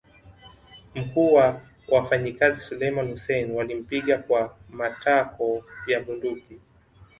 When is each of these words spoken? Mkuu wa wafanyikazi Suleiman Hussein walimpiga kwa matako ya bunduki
Mkuu 0.95 1.33
wa 1.33 1.61
wafanyikazi 1.87 2.61
Suleiman 2.61 3.11
Hussein 3.11 3.51
walimpiga 3.51 4.17
kwa 4.17 4.57
matako 4.69 5.63
ya 5.87 5.99
bunduki 5.99 6.59